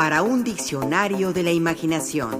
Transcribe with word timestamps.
para 0.00 0.22
un 0.22 0.44
diccionario 0.44 1.34
de 1.34 1.42
la 1.42 1.52
imaginación. 1.52 2.30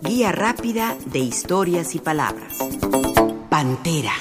Guía 0.00 0.30
rápida 0.30 0.96
de 1.06 1.18
historias 1.18 1.96
y 1.96 1.98
palabras. 1.98 2.56
Pantera. 3.48 4.12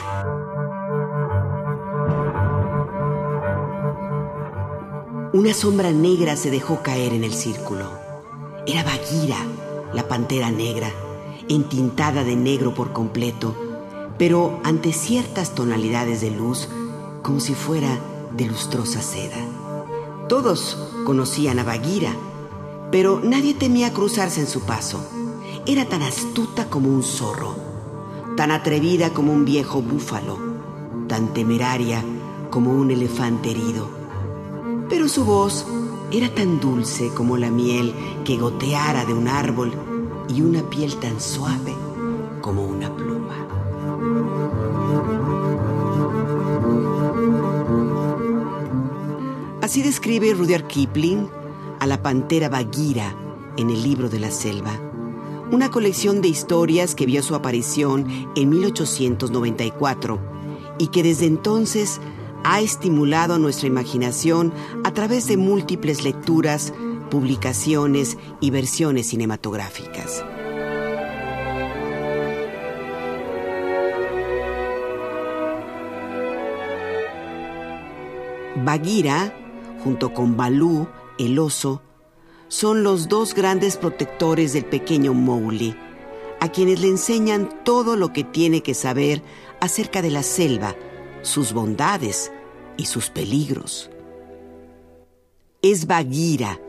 Una 5.33 5.53
sombra 5.53 5.91
negra 5.91 6.35
se 6.35 6.49
dejó 6.49 6.81
caer 6.81 7.13
en 7.13 7.23
el 7.23 7.31
círculo. 7.31 7.91
Era 8.65 8.83
Bagheera, 8.83 9.45
la 9.93 10.07
pantera 10.07 10.49
negra, 10.49 10.91
entintada 11.47 12.23
de 12.23 12.35
negro 12.35 12.73
por 12.73 12.91
completo, 12.91 13.55
pero 14.17 14.59
ante 14.63 14.93
ciertas 14.93 15.53
tonalidades 15.53 16.21
de 16.21 16.31
luz, 16.31 16.69
como 17.21 17.39
si 17.39 17.53
fuera 17.53 17.99
de 18.35 18.47
lustrosa 18.47 19.03
seda. 19.03 19.68
Todos 20.29 20.77
conocían 21.05 21.59
a 21.59 21.65
Bagheera, 21.65 22.13
pero 22.91 23.19
nadie 23.21 23.53
temía 23.53 23.91
cruzarse 23.91 24.39
en 24.39 24.47
su 24.47 24.61
paso. 24.61 25.03
Era 25.65 25.83
tan 25.85 26.01
astuta 26.01 26.69
como 26.69 26.87
un 26.87 27.03
zorro, 27.03 27.55
tan 28.37 28.51
atrevida 28.51 29.09
como 29.09 29.33
un 29.33 29.43
viejo 29.43 29.81
búfalo, 29.81 30.37
tan 31.09 31.33
temeraria 31.33 32.01
como 32.49 32.71
un 32.71 32.91
elefante 32.91 33.51
herido 33.51 33.99
pero 34.89 35.07
su 35.07 35.23
voz 35.23 35.67
era 36.11 36.33
tan 36.33 36.59
dulce 36.59 37.11
como 37.13 37.37
la 37.37 37.51
miel 37.51 37.93
que 38.25 38.37
goteara 38.37 39.05
de 39.05 39.13
un 39.13 39.27
árbol 39.27 39.71
y 40.27 40.41
una 40.41 40.63
piel 40.63 40.95
tan 40.95 41.21
suave 41.21 41.75
como 42.41 42.65
una 42.65 42.93
pluma. 42.95 43.35
Así 49.69 49.83
describe 49.83 50.33
Rudyard 50.33 50.65
Kipling 50.65 51.29
a 51.79 51.85
la 51.85 52.01
pantera 52.01 52.49
Bagheera 52.49 53.15
en 53.55 53.69
el 53.69 53.83
libro 53.83 54.09
de 54.09 54.19
la 54.19 54.31
selva, 54.31 54.71
una 55.51 55.69
colección 55.69 56.23
de 56.23 56.27
historias 56.27 56.95
que 56.95 57.05
vio 57.05 57.21
su 57.21 57.35
aparición 57.35 58.07
en 58.35 58.49
1894 58.49 60.19
y 60.79 60.87
que 60.87 61.03
desde 61.03 61.27
entonces 61.27 62.01
ha 62.43 62.61
estimulado 62.61 63.37
nuestra 63.37 63.67
imaginación 63.67 64.51
a 64.83 64.91
través 64.91 65.27
de 65.27 65.37
múltiples 65.37 66.03
lecturas, 66.03 66.73
publicaciones 67.11 68.17
y 68.41 68.49
versiones 68.49 69.09
cinematográficas. 69.09 70.25
Bagheera, 78.65 79.31
junto 79.83 80.13
con 80.13 80.37
Balú, 80.37 80.87
el 81.17 81.39
oso, 81.39 81.81
son 82.47 82.83
los 82.83 83.07
dos 83.07 83.33
grandes 83.33 83.77
protectores 83.77 84.53
del 84.53 84.65
pequeño 84.65 85.13
Mowgli, 85.13 85.75
a 86.39 86.49
quienes 86.49 86.81
le 86.81 86.87
enseñan 86.87 87.49
todo 87.63 87.95
lo 87.95 88.13
que 88.13 88.23
tiene 88.23 88.61
que 88.63 88.73
saber 88.73 89.21
acerca 89.59 90.01
de 90.01 90.09
la 90.09 90.23
selva, 90.23 90.75
sus 91.21 91.53
bondades 91.53 92.31
y 92.77 92.85
sus 92.85 93.09
peligros. 93.09 93.89
Es 95.61 95.85
Bagheera 95.87 96.59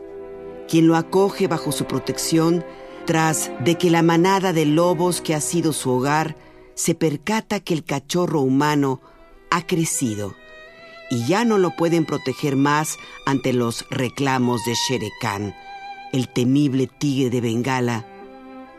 quien 0.67 0.87
lo 0.87 0.95
acoge 0.95 1.47
bajo 1.47 1.71
su 1.71 1.85
protección 1.85 2.63
tras 3.05 3.51
de 3.59 3.77
que 3.77 3.89
la 3.89 4.03
manada 4.03 4.53
de 4.53 4.65
lobos 4.65 5.19
que 5.19 5.35
ha 5.35 5.41
sido 5.41 5.73
su 5.73 5.91
hogar 5.91 6.37
se 6.75 6.95
percata 6.95 7.59
que 7.59 7.73
el 7.73 7.83
cachorro 7.83 8.41
humano 8.41 9.01
ha 9.49 9.65
crecido 9.67 10.33
y 11.11 11.25
ya 11.25 11.43
no 11.43 11.57
lo 11.57 11.75
pueden 11.75 12.05
proteger 12.05 12.55
más 12.55 12.97
ante 13.25 13.51
los 13.51 13.85
reclamos 13.89 14.63
de 14.65 14.73
Shere 14.73 15.11
Khan, 15.19 15.53
el 16.13 16.29
temible 16.29 16.87
tigre 16.87 17.29
de 17.29 17.41
Bengala, 17.41 18.05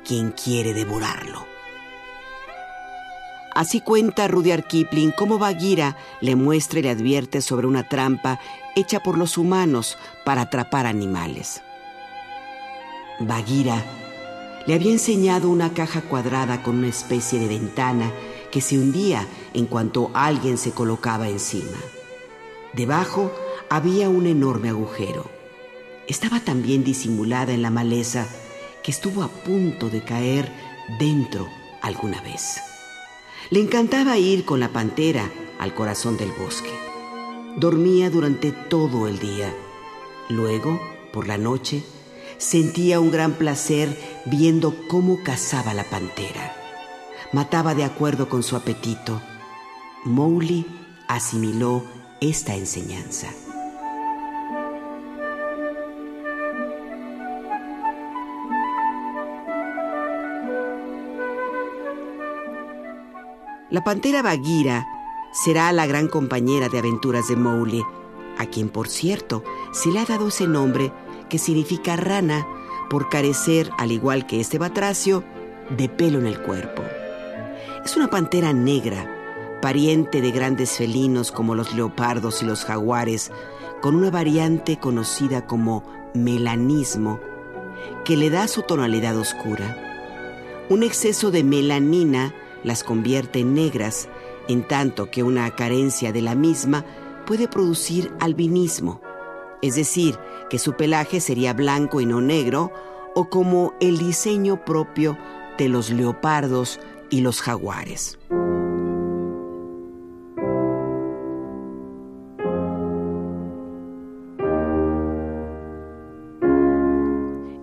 quien 0.03 0.33
quiere 0.33 0.73
devorarlo. 0.73 1.47
Así 3.55 3.83
cuenta 3.83 4.29
Rudyard 4.29 4.67
Kipling 4.67 5.13
cómo 5.13 5.39
Bagheera 5.39 5.99
le 6.23 6.35
muestra 6.35 6.79
y 6.79 6.83
le 6.83 6.91
advierte 6.91 7.43
sobre 7.43 7.67
una 7.67 7.87
trampa 7.87 8.41
hecha 8.75 9.01
por 9.01 9.19
los 9.19 9.37
humanos 9.37 9.99
para 10.25 10.43
atrapar 10.43 10.87
animales. 10.87 11.61
Bagheera 13.21 13.85
le 14.67 14.73
había 14.73 14.91
enseñado 14.91 15.51
una 15.51 15.75
caja 15.75 16.01
cuadrada 16.01 16.63
con 16.63 16.79
una 16.79 16.89
especie 16.89 17.39
de 17.39 17.49
ventana 17.49 18.11
que 18.51 18.63
se 18.63 18.79
hundía 18.79 19.27
en 19.53 19.67
cuanto 19.67 20.11
alguien 20.15 20.57
se 20.57 20.71
colocaba 20.71 21.29
encima. 21.29 21.77
Debajo 22.73 23.31
había 23.69 24.09
un 24.09 24.27
enorme 24.27 24.71
agujero. 24.71 25.31
Estaba 26.09 26.41
tan 26.41 26.63
bien 26.63 26.85
disimulada 26.85 27.53
en 27.53 27.63
la 27.63 27.71
maleza 27.71 28.27
que 28.83 28.91
estuvo 28.91 29.23
a 29.23 29.29
punto 29.29 29.91
de 29.91 30.03
caer 30.03 30.51
dentro 30.99 31.49
alguna 31.83 32.21
vez. 32.23 32.61
Le 33.51 33.61
encantaba 33.61 34.17
ir 34.17 34.45
con 34.45 34.59
la 34.61 34.71
pantera 34.71 35.31
al 35.59 35.75
corazón 35.75 36.17
del 36.17 36.33
bosque. 36.33 36.73
Dormía 37.57 38.09
durante 38.09 38.53
todo 38.53 39.07
el 39.07 39.19
día. 39.19 39.55
Luego, 40.31 40.81
por 41.13 41.29
la 41.29 41.37
noche, 41.37 41.85
sentía 42.39 43.01
un 43.01 43.11
gran 43.11 43.35
placer 43.35 44.23
viendo 44.25 44.75
cómo 44.89 45.23
cazaba 45.23 45.75
la 45.75 45.85
pantera. 45.85 46.57
Mataba 47.33 47.75
de 47.75 47.85
acuerdo 47.85 48.31
con 48.31 48.43
su 48.43 48.57
apetito. 48.57 49.21
Mowgli 50.05 50.67
asimiló 51.09 51.85
esta 52.23 52.55
enseñanza. 52.55 53.29
La 63.71 63.83
pantera 63.83 64.23
Bagheera 64.23 64.87
será 65.33 65.73
la 65.73 65.87
gran 65.87 66.07
compañera 66.07 66.69
de 66.69 66.79
aventuras 66.79 67.27
de 67.27 67.37
Mowgli, 67.37 67.83
a 68.39 68.47
quien 68.47 68.69
por 68.69 68.89
cierto 68.89 69.43
se 69.73 69.91
le 69.91 69.99
ha 69.99 70.05
dado 70.05 70.29
ese 70.29 70.47
nombre 70.47 70.93
que 71.29 71.39
significa 71.39 71.97
rana 71.97 72.47
por 72.89 73.09
carecer, 73.09 73.71
al 73.79 73.91
igual 73.91 74.27
que 74.27 74.41
este 74.41 74.59
batracio, 74.59 75.25
de 75.71 75.89
pelo 75.89 76.19
en 76.19 76.27
el 76.27 76.41
cuerpo. 76.43 76.83
Es 77.85 77.97
una 77.97 78.09
pantera 78.09 78.53
negra, 78.53 79.22
pariente 79.63 80.21
de 80.21 80.33
grandes 80.33 80.77
felinos 80.77 81.33
como 81.33 81.55
los 81.55 81.73
leopardos 81.73 82.43
y 82.43 82.45
los 82.45 82.65
jaguares, 82.65 83.31
con 83.81 83.95
una 83.95 84.11
variante 84.11 84.79
conocida 84.79 85.47
como 85.47 85.85
melanismo, 86.15 87.21
que 88.05 88.17
le 88.17 88.29
da 88.29 88.49
su 88.49 88.63
tonalidad 88.63 89.17
oscura. 89.17 89.79
Un 90.69 90.83
exceso 90.83 91.31
de 91.31 91.45
melanina 91.45 92.35
las 92.65 92.83
convierte 92.83 93.39
en 93.39 93.55
negras, 93.55 94.09
en 94.49 94.67
tanto 94.67 95.11
que 95.11 95.23
una 95.23 95.49
carencia 95.55 96.13
de 96.13 96.23
la 96.23 96.35
misma 96.35 96.85
puede 97.25 97.47
producir 97.47 98.13
albinismo, 98.19 99.01
es 99.63 99.77
decir, 99.77 100.19
que 100.51 100.59
su 100.59 100.75
pelaje 100.75 101.21
sería 101.21 101.55
blanco 101.55 102.01
y 102.01 102.07
no 102.07 102.21
negro, 102.21 102.73
o 103.15 103.31
como 103.31 103.75
el 103.81 103.99
diseño 103.99 104.65
propio 104.65 105.17
de 105.57 105.69
los 105.69 105.91
leopardos 105.91 106.81
y 107.11 107.21
los 107.21 107.41
jaguares. 107.41 108.19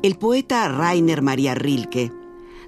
El 0.01 0.15
poeta 0.15 0.69
Rainer 0.69 1.21
Maria 1.21 1.55
Rilke 1.55 2.09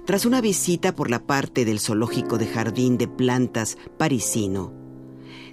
tras 0.04 0.26
una 0.26 0.42
visita 0.42 0.94
por 0.94 1.08
la 1.08 1.26
parte 1.26 1.64
del 1.64 1.80
zoológico 1.80 2.36
de 2.36 2.46
jardín 2.46 2.98
de 2.98 3.08
plantas 3.08 3.78
parisino. 3.96 4.74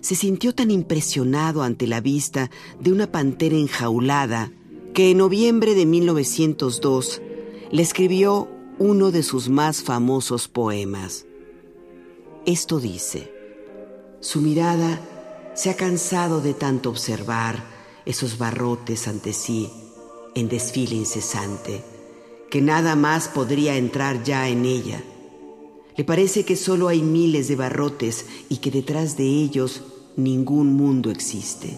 Se 0.01 0.15
sintió 0.15 0.53
tan 0.53 0.71
impresionado 0.71 1.63
ante 1.63 1.87
la 1.87 2.01
vista 2.01 2.51
de 2.81 2.91
una 2.91 3.09
pantera 3.13 3.55
enjaulada 3.55 4.51
que 4.93 5.11
en 5.11 5.19
noviembre 5.19 5.73
de 5.73 5.85
1902 5.85 7.21
le 7.71 7.81
escribió 7.81 8.49
uno 8.77 9.11
de 9.11 9.23
sus 9.23 9.47
más 9.47 9.81
famosos 9.81 10.49
poemas. 10.49 11.27
Esto 12.45 12.81
dice, 12.81 13.31
su 14.19 14.41
mirada 14.41 14.99
se 15.55 15.69
ha 15.69 15.77
cansado 15.77 16.41
de 16.41 16.53
tanto 16.53 16.89
observar 16.89 17.63
esos 18.05 18.37
barrotes 18.37 19.07
ante 19.07 19.31
sí 19.31 19.69
en 20.35 20.49
desfile 20.49 20.95
incesante 20.95 21.83
que 22.49 22.61
nada 22.61 22.95
más 22.95 23.27
podría 23.27 23.77
entrar 23.77 24.23
ya 24.23 24.49
en 24.49 24.65
ella. 24.65 25.03
Le 25.95 26.03
parece 26.03 26.45
que 26.45 26.55
solo 26.55 26.87
hay 26.87 27.01
miles 27.01 27.47
de 27.47 27.55
barrotes 27.55 28.25
y 28.49 28.57
que 28.57 28.71
detrás 28.71 29.17
de 29.17 29.25
ellos 29.25 29.83
ningún 30.15 30.73
mundo 30.73 31.11
existe. 31.11 31.77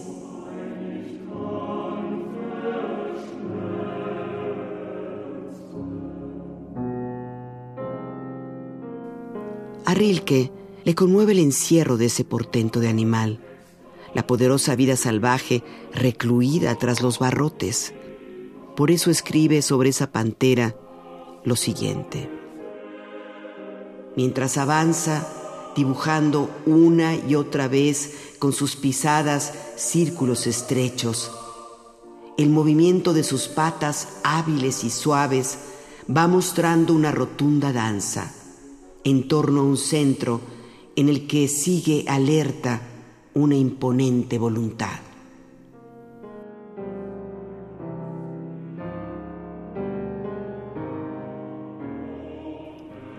A 9.84 9.94
Rilke 9.94 10.50
le 10.84 10.94
conmueve 10.94 11.32
el 11.32 11.38
encierro 11.38 11.98
de 11.98 12.06
ese 12.06 12.24
portento 12.24 12.80
de 12.80 12.88
animal, 12.88 13.40
la 14.14 14.26
poderosa 14.26 14.74
vida 14.74 14.96
salvaje 14.96 15.62
recluida 15.92 16.74
tras 16.76 17.02
los 17.02 17.18
barrotes 17.18 17.92
Por 18.76 18.90
eso 18.90 19.10
escribe 19.10 19.60
sobre 19.60 19.90
esa 19.90 20.12
pantera 20.12 20.74
lo 21.44 21.56
siguiente. 21.56 22.30
Mientras 24.16 24.56
avanza, 24.56 25.26
dibujando 25.76 26.50
una 26.64 27.14
y 27.14 27.34
otra 27.34 27.68
vez 27.68 28.34
con 28.38 28.52
sus 28.52 28.76
pisadas 28.76 29.52
círculos 29.76 30.46
estrechos, 30.46 31.30
el 32.38 32.48
movimiento 32.48 33.12
de 33.12 33.24
sus 33.24 33.48
patas 33.48 34.08
hábiles 34.24 34.84
y 34.84 34.90
suaves 34.90 35.58
va 36.14 36.26
mostrando 36.26 36.94
una 36.94 37.12
rotunda 37.12 37.72
danza 37.72 38.32
en 39.04 39.28
torno 39.28 39.60
a 39.60 39.64
un 39.64 39.76
centro 39.76 40.40
en 40.96 41.10
el 41.10 41.26
que 41.26 41.46
sigue 41.46 42.06
alerta 42.08 42.80
una 43.34 43.54
imponente 43.54 44.38
voluntad. 44.38 45.01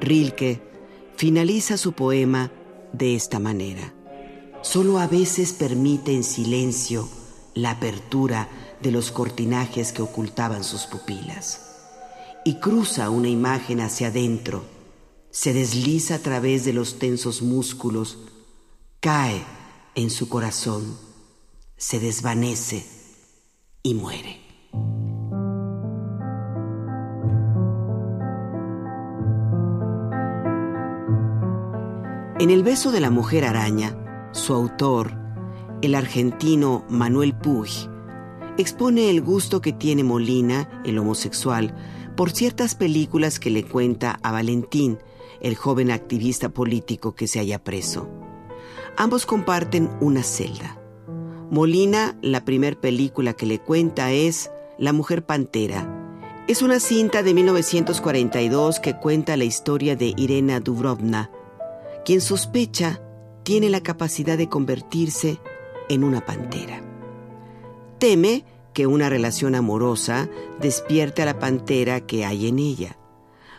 Rilke 0.03 0.61
finaliza 1.15 1.77
su 1.77 1.93
poema 1.93 2.51
de 2.91 3.15
esta 3.15 3.39
manera. 3.39 3.93
Solo 4.61 4.99
a 4.99 5.07
veces 5.07 5.53
permite 5.53 6.13
en 6.13 6.23
silencio 6.23 7.07
la 7.53 7.71
apertura 7.71 8.49
de 8.81 8.91
los 8.91 9.11
cortinajes 9.11 9.93
que 9.93 10.01
ocultaban 10.01 10.63
sus 10.63 10.83
pupilas 10.83 11.61
y 12.43 12.55
cruza 12.55 13.09
una 13.09 13.29
imagen 13.29 13.79
hacia 13.79 14.07
adentro, 14.07 14.65
se 15.31 15.53
desliza 15.53 16.15
a 16.15 16.19
través 16.19 16.65
de 16.65 16.73
los 16.73 16.99
tensos 16.99 17.41
músculos, 17.41 18.17
cae 18.99 19.41
en 19.95 20.09
su 20.09 20.27
corazón, 20.27 20.97
se 21.77 21.99
desvanece 21.99 22.85
y 23.81 23.93
muere. 23.93 24.42
En 32.39 32.49
El 32.49 32.63
beso 32.63 32.91
de 32.91 32.99
la 32.99 33.11
mujer 33.11 33.45
araña, 33.45 33.95
su 34.31 34.55
autor, 34.55 35.13
el 35.83 35.93
argentino 35.93 36.83
Manuel 36.89 37.35
Puig, 37.35 37.69
expone 38.57 39.11
el 39.11 39.21
gusto 39.21 39.61
que 39.61 39.71
tiene 39.71 40.03
Molina, 40.03 40.81
el 40.83 40.97
homosexual, 40.97 41.75
por 42.17 42.31
ciertas 42.31 42.73
películas 42.73 43.39
que 43.39 43.51
le 43.51 43.63
cuenta 43.63 44.17
a 44.23 44.31
Valentín, 44.31 44.97
el 45.41 45.55
joven 45.55 45.91
activista 45.91 46.49
político 46.49 47.13
que 47.13 47.27
se 47.27 47.37
halla 47.37 47.63
preso. 47.63 48.09
Ambos 48.97 49.27
comparten 49.27 49.91
una 50.01 50.23
celda. 50.23 50.81
Molina, 51.51 52.17
la 52.23 52.45
primera 52.45 52.81
película 52.81 53.33
que 53.33 53.45
le 53.45 53.59
cuenta 53.59 54.11
es 54.11 54.49
La 54.79 54.91
Mujer 54.91 55.23
Pantera. 55.23 55.87
Es 56.47 56.63
una 56.63 56.79
cinta 56.79 57.21
de 57.21 57.35
1942 57.35 58.79
que 58.79 58.97
cuenta 58.97 59.37
la 59.37 59.43
historia 59.43 59.95
de 59.95 60.15
Irena 60.17 60.59
Dubrovna, 60.59 61.29
quien 62.05 62.21
sospecha 62.21 63.01
tiene 63.43 63.69
la 63.69 63.81
capacidad 63.81 64.37
de 64.37 64.49
convertirse 64.49 65.39
en 65.89 66.03
una 66.03 66.25
pantera. 66.25 66.81
Teme 67.99 68.45
que 68.73 68.87
una 68.87 69.09
relación 69.09 69.55
amorosa 69.55 70.29
despierte 70.59 71.21
a 71.21 71.25
la 71.25 71.39
pantera 71.39 72.01
que 72.01 72.25
hay 72.25 72.47
en 72.47 72.59
ella, 72.59 72.97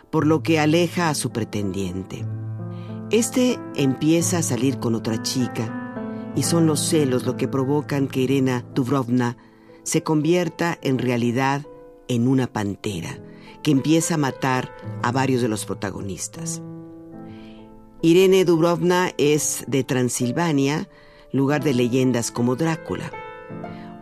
por 0.09 0.27
lo 0.27 0.43
que 0.43 0.59
aleja 0.59 1.09
a 1.09 1.15
su 1.15 1.31
pretendiente. 1.31 2.25
Este 3.11 3.59
empieza 3.75 4.39
a 4.39 4.43
salir 4.43 4.79
con 4.79 4.95
otra 4.95 5.21
chica 5.21 6.33
y 6.35 6.43
son 6.43 6.67
los 6.67 6.81
celos 6.81 7.25
lo 7.25 7.37
que 7.37 7.47
provocan 7.47 8.07
que 8.07 8.21
Irena 8.21 8.65
Dubrovna 8.73 9.37
se 9.83 10.03
convierta 10.03 10.77
en 10.81 10.97
realidad 10.97 11.65
en 12.07 12.27
una 12.27 12.47
pantera 12.47 13.19
que 13.63 13.71
empieza 13.71 14.15
a 14.15 14.17
matar 14.17 14.75
a 15.01 15.11
varios 15.11 15.41
de 15.41 15.47
los 15.47 15.65
protagonistas. 15.65 16.61
Irene 18.01 18.45
Dubrovna 18.45 19.11
es 19.17 19.63
de 19.67 19.83
Transilvania, 19.83 20.87
lugar 21.31 21.63
de 21.63 21.73
leyendas 21.73 22.29
como 22.29 22.55
Drácula. 22.55 23.11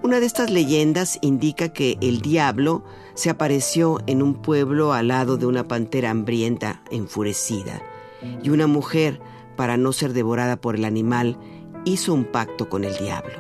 Una 0.02 0.20
de 0.20 0.26
estas 0.26 0.50
leyendas 0.50 1.20
indica 1.22 1.70
que 1.70 1.98
el 2.02 2.22
diablo 2.22 2.84
se 3.14 3.30
apareció 3.30 4.00
en 4.08 4.22
un 4.22 4.42
pueblo 4.42 4.92
al 4.92 5.08
lado 5.10 5.38
de 5.38 5.46
una 5.46 5.68
pantera 5.68 6.10
hambrienta, 6.10 6.84
enfurecida, 6.92 7.82
y 8.42 8.50
una 8.50 8.68
mujer, 8.68 9.22
para 9.56 9.78
no 9.78 9.94
ser 9.94 10.12
devorada 10.12 10.58
por 10.58 10.76
el 10.76 10.84
animal, 10.84 11.38
hizo 11.86 12.14
un 12.14 12.26
pacto 12.26 12.70
con 12.70 12.84
el 12.84 12.98
diablo. 12.98 13.38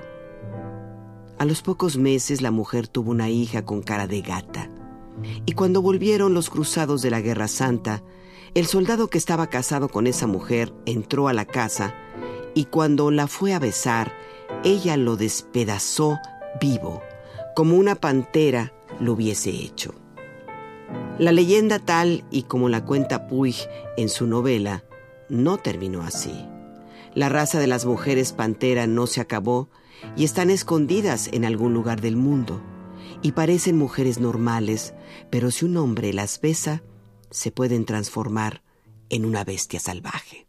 A 1.40 1.46
los 1.46 1.62
pocos 1.62 1.98
meses 1.98 2.42
la 2.42 2.52
mujer 2.52 2.88
tuvo 2.88 3.12
una 3.12 3.30
hija 3.30 3.66
con 3.66 3.82
cara 3.82 4.08
de 4.08 4.22
gata, 4.22 4.70
y 5.46 5.52
cuando 5.54 5.82
volvieron 5.82 6.34
los 6.34 6.50
cruzados 6.50 7.02
de 7.02 7.10
la 7.10 7.20
Guerra 7.20 7.48
Santa, 7.50 8.04
el 8.56 8.68
soldado 8.68 9.10
que 9.10 9.18
estaba 9.18 9.48
casado 9.48 9.90
con 9.90 10.06
esa 10.06 10.28
mujer 10.28 10.74
entró 10.86 11.28
a 11.28 11.34
la 11.34 11.46
casa 11.46 11.96
y 12.54 12.66
cuando 12.66 13.10
la 13.10 13.28
fue 13.28 13.54
a 13.54 13.60
besar, 13.60 14.14
ella 14.64 14.96
lo 14.96 15.18
despedazó 15.18 16.20
vivo, 16.62 17.02
como 17.56 17.78
una 17.78 17.96
pantera 17.96 18.74
lo 19.00 19.14
hubiese 19.14 19.50
hecho. 19.50 19.96
La 21.18 21.32
leyenda 21.32 21.80
tal 21.80 22.26
y 22.30 22.44
como 22.44 22.70
la 22.70 22.86
cuenta 22.86 23.28
Puig 23.28 23.56
en 23.98 24.10
su 24.10 24.28
novela, 24.28 24.84
no 25.30 25.58
terminó 25.58 26.04
así. 26.04 26.48
La 27.16 27.30
raza 27.30 27.60
de 27.60 27.68
las 27.68 27.86
mujeres 27.86 28.34
pantera 28.34 28.86
no 28.86 29.08
se 29.08 29.22
acabó 29.22 29.70
y 30.16 30.26
están 30.26 30.52
escondidas 30.52 31.30
en 31.32 31.46
algún 31.46 31.74
lugar 31.74 32.02
del 32.02 32.18
mundo 32.18 32.62
y 33.24 33.32
parecen 33.32 33.78
mujeres 33.78 34.20
normales, 34.20 34.94
pero 35.32 35.50
si 35.50 35.66
un 35.66 35.78
hombre 35.78 36.14
las 36.14 36.40
besa, 36.40 36.84
se 37.34 37.52
pueden 37.52 37.86
transformar 37.86 38.62
en 39.10 39.26
una 39.26 39.44
bestia 39.44 39.80
salvaje. 39.80 40.46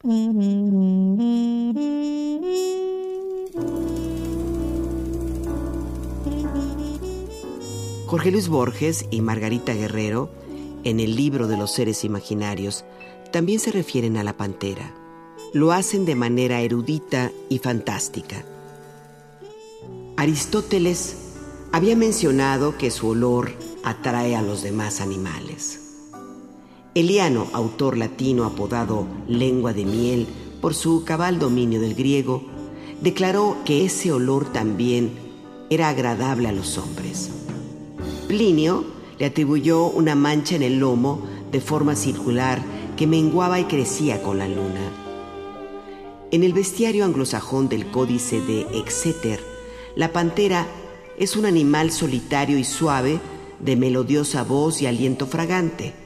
Jorge 8.06 8.30
Luis 8.30 8.48
Borges 8.48 9.06
y 9.10 9.22
Margarita 9.22 9.74
Guerrero, 9.74 10.30
en 10.84 11.00
el 11.00 11.16
libro 11.16 11.48
de 11.48 11.56
los 11.56 11.72
seres 11.72 12.04
imaginarios, 12.04 12.84
también 13.32 13.58
se 13.58 13.72
refieren 13.72 14.16
a 14.18 14.22
la 14.22 14.36
pantera. 14.36 14.94
Lo 15.52 15.72
hacen 15.72 16.04
de 16.04 16.14
manera 16.14 16.60
erudita 16.60 17.32
y 17.48 17.58
fantástica. 17.58 18.44
Aristóteles 20.16 21.16
había 21.72 21.96
mencionado 21.96 22.76
que 22.76 22.90
su 22.90 23.08
olor 23.08 23.52
atrae 23.82 24.36
a 24.36 24.42
los 24.42 24.62
demás 24.62 25.00
animales. 25.00 25.83
Eliano, 26.94 27.48
autor 27.52 27.98
latino 27.98 28.44
apodado 28.44 29.04
lengua 29.26 29.72
de 29.72 29.84
miel 29.84 30.28
por 30.60 30.74
su 30.74 31.02
cabal 31.02 31.40
dominio 31.40 31.80
del 31.80 31.96
griego, 31.96 32.44
declaró 33.00 33.56
que 33.64 33.84
ese 33.84 34.12
olor 34.12 34.52
también 34.52 35.10
era 35.70 35.88
agradable 35.88 36.46
a 36.46 36.52
los 36.52 36.78
hombres. 36.78 37.30
Plinio 38.28 38.84
le 39.18 39.26
atribuyó 39.26 39.86
una 39.86 40.14
mancha 40.14 40.54
en 40.54 40.62
el 40.62 40.78
lomo 40.78 41.26
de 41.50 41.60
forma 41.60 41.96
circular 41.96 42.62
que 42.96 43.08
menguaba 43.08 43.58
y 43.58 43.64
crecía 43.64 44.22
con 44.22 44.38
la 44.38 44.46
luna. 44.46 44.92
En 46.30 46.44
el 46.44 46.52
bestiario 46.52 47.04
anglosajón 47.04 47.68
del 47.68 47.90
Códice 47.90 48.40
de 48.40 48.68
Exeter, 48.78 49.40
la 49.96 50.12
pantera 50.12 50.68
es 51.18 51.34
un 51.34 51.44
animal 51.44 51.90
solitario 51.90 52.56
y 52.56 52.62
suave, 52.62 53.18
de 53.58 53.74
melodiosa 53.74 54.44
voz 54.44 54.80
y 54.80 54.86
aliento 54.86 55.26
fragante 55.26 56.03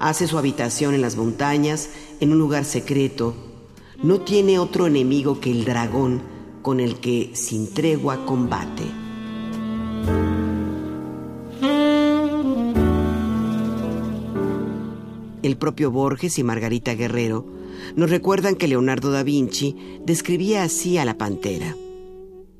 hace 0.00 0.26
su 0.26 0.38
habitación 0.38 0.94
en 0.94 1.02
las 1.02 1.16
montañas, 1.16 1.90
en 2.18 2.32
un 2.32 2.38
lugar 2.38 2.64
secreto. 2.64 3.34
No 4.02 4.22
tiene 4.22 4.58
otro 4.58 4.86
enemigo 4.86 5.40
que 5.40 5.52
el 5.52 5.64
dragón 5.64 6.22
con 6.62 6.80
el 6.80 6.96
que 6.96 7.30
sin 7.34 7.72
tregua 7.72 8.24
combate. 8.24 8.82
El 15.42 15.56
propio 15.56 15.90
Borges 15.90 16.38
y 16.38 16.44
Margarita 16.44 16.94
Guerrero 16.94 17.46
nos 17.94 18.10
recuerdan 18.10 18.56
que 18.56 18.68
Leonardo 18.68 19.10
da 19.10 19.22
Vinci 19.22 19.76
describía 20.04 20.62
así 20.62 20.96
a 20.98 21.04
la 21.04 21.18
pantera. 21.18 21.76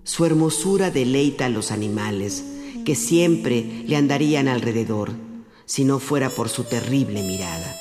Su 0.03 0.25
hermosura 0.25 0.91
deleita 0.91 1.47
a 1.47 1.51
los 1.51 1.73
animales, 1.73 2.45
que 2.85 2.95
siempre 2.95 3.85
le 3.87 3.97
andarían 3.97 4.49
alrededor 4.49 5.30
si 5.71 5.85
no 5.85 6.01
fuera 6.01 6.31
por 6.31 6.49
su 6.49 6.65
terrible 6.65 7.23
mirada. 7.23 7.77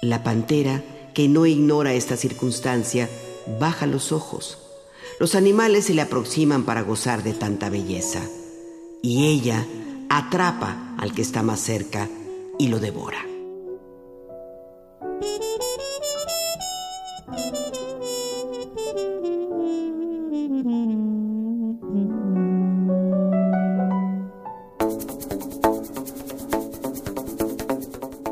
La 0.00 0.22
pantera, 0.22 0.82
que 1.12 1.28
no 1.28 1.44
ignora 1.44 1.92
esta 1.92 2.16
circunstancia, 2.16 3.10
baja 3.60 3.86
los 3.86 4.12
ojos. 4.12 4.56
Los 5.20 5.34
animales 5.34 5.84
se 5.84 5.94
le 5.94 6.00
aproximan 6.00 6.64
para 6.64 6.80
gozar 6.80 7.22
de 7.22 7.34
tanta 7.34 7.68
belleza. 7.68 8.22
Y 9.02 9.26
ella 9.26 9.66
atrapa 10.08 10.94
al 10.96 11.12
que 11.12 11.20
está 11.20 11.42
más 11.42 11.60
cerca 11.60 12.08
y 12.58 12.68
lo 12.68 12.80
devora. 12.80 13.35